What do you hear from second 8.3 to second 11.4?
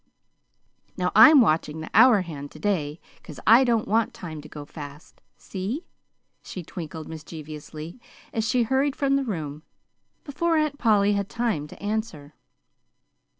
as she hurried from the room, before Aunt Polly had